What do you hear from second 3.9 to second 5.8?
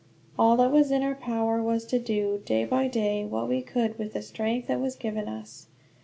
with the strength that was given us.